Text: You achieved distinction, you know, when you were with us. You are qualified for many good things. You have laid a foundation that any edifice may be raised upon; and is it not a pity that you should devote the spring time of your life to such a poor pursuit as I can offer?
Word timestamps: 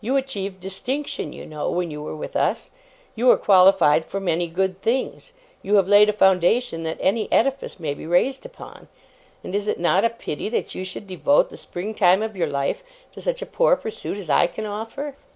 You 0.00 0.14
achieved 0.14 0.60
distinction, 0.60 1.32
you 1.32 1.44
know, 1.44 1.68
when 1.68 1.90
you 1.90 2.00
were 2.00 2.14
with 2.14 2.36
us. 2.36 2.70
You 3.16 3.28
are 3.32 3.36
qualified 3.36 4.04
for 4.04 4.20
many 4.20 4.46
good 4.46 4.80
things. 4.82 5.32
You 5.62 5.74
have 5.78 5.88
laid 5.88 6.08
a 6.08 6.12
foundation 6.12 6.84
that 6.84 6.96
any 7.00 7.26
edifice 7.32 7.80
may 7.80 7.92
be 7.92 8.06
raised 8.06 8.46
upon; 8.46 8.86
and 9.42 9.52
is 9.52 9.66
it 9.66 9.80
not 9.80 10.04
a 10.04 10.10
pity 10.10 10.48
that 10.50 10.76
you 10.76 10.84
should 10.84 11.08
devote 11.08 11.50
the 11.50 11.56
spring 11.56 11.92
time 11.92 12.22
of 12.22 12.36
your 12.36 12.46
life 12.46 12.84
to 13.14 13.20
such 13.20 13.42
a 13.42 13.46
poor 13.46 13.74
pursuit 13.74 14.16
as 14.16 14.30
I 14.30 14.46
can 14.46 14.64
offer? 14.64 15.16